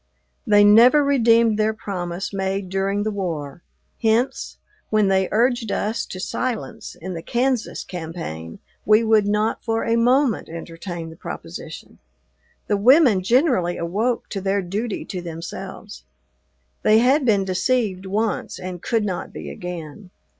They 0.47 0.63
never 0.63 1.03
redeemed 1.03 1.59
their 1.59 1.75
promise 1.75 2.33
made 2.33 2.69
during 2.69 3.03
the 3.03 3.11
War, 3.11 3.61
hence, 4.01 4.57
when 4.89 5.09
they 5.09 5.29
urged 5.31 5.71
us 5.71 6.07
to 6.07 6.19
silence 6.19 6.95
in 6.95 7.13
the 7.13 7.21
Kansas 7.21 7.83
campaign, 7.83 8.57
we 8.83 9.03
would 9.03 9.27
not 9.27 9.63
for 9.63 9.83
a 9.83 9.95
moment 9.95 10.49
entertain 10.49 11.11
the 11.11 11.15
proposition. 11.15 11.99
The 12.65 12.77
women 12.77 13.21
generally 13.21 13.77
awoke 13.77 14.27
to 14.29 14.41
their 14.41 14.63
duty 14.63 15.05
to 15.05 15.21
themselves. 15.21 16.03
They 16.81 16.97
had 16.97 17.23
been 17.23 17.45
deceived 17.45 18.07
once 18.07 18.57
and 18.57 18.81
could 18.81 19.05
not 19.05 19.31
be 19.31 19.51
again. 19.51 20.09